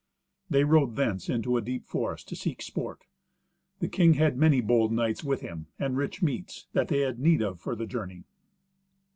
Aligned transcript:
They 0.49 0.63
rode 0.63 0.95
thence 0.95 1.29
into 1.29 1.57
a 1.57 1.61
deep 1.61 1.85
forest 1.85 2.27
to 2.29 2.35
seek 2.35 2.63
sport. 2.63 3.05
The 3.81 3.87
king 3.87 4.15
had 4.15 4.35
many 4.35 4.59
bold 4.59 4.91
knights 4.91 5.23
with 5.23 5.41
him, 5.41 5.67
and 5.77 5.95
rich 5.95 6.23
meats, 6.23 6.65
that 6.73 6.87
they 6.87 7.01
had 7.01 7.19
need 7.19 7.43
of 7.43 7.59
for 7.59 7.75
the 7.75 7.85
journey. 7.85 8.23